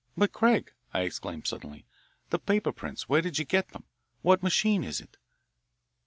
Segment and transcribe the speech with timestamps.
[0.17, 1.85] "But, Craig," I exclaimed suddenly,
[2.31, 3.83] "the paper prints, where did you get them?
[4.23, 5.15] What machine is it?"